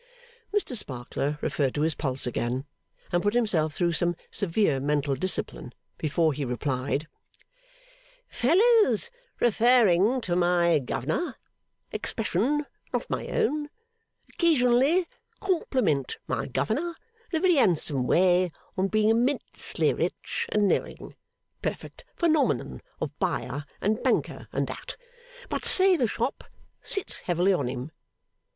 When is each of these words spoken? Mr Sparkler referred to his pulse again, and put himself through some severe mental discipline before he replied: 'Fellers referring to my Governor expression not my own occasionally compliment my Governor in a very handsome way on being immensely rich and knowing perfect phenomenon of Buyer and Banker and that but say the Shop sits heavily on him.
Mr 0.51 0.75
Sparkler 0.75 1.37
referred 1.41 1.75
to 1.75 1.81
his 1.83 1.93
pulse 1.93 2.25
again, 2.25 2.65
and 3.11 3.21
put 3.21 3.35
himself 3.35 3.75
through 3.75 3.91
some 3.91 4.15
severe 4.31 4.79
mental 4.79 5.13
discipline 5.13 5.71
before 5.99 6.33
he 6.33 6.43
replied: 6.43 7.07
'Fellers 8.27 9.11
referring 9.39 10.19
to 10.19 10.35
my 10.35 10.79
Governor 10.79 11.35
expression 11.91 12.65
not 12.91 13.07
my 13.11 13.27
own 13.27 13.69
occasionally 14.33 15.05
compliment 15.39 16.17
my 16.27 16.47
Governor 16.47 16.95
in 17.31 17.37
a 17.37 17.39
very 17.39 17.53
handsome 17.57 18.07
way 18.07 18.49
on 18.75 18.87
being 18.87 19.09
immensely 19.09 19.93
rich 19.93 20.47
and 20.51 20.67
knowing 20.67 21.13
perfect 21.61 22.05
phenomenon 22.15 22.81
of 22.99 23.11
Buyer 23.19 23.65
and 23.79 24.01
Banker 24.01 24.47
and 24.51 24.65
that 24.65 24.95
but 25.47 25.63
say 25.63 25.95
the 25.95 26.07
Shop 26.07 26.43
sits 26.81 27.19
heavily 27.19 27.53
on 27.53 27.67
him. 27.67 27.91